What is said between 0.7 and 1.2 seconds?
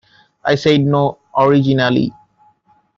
no